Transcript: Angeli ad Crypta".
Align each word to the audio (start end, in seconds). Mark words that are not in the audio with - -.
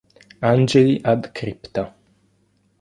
Angeli 0.51 0.99
ad 1.03 1.31
Crypta". 1.31 1.93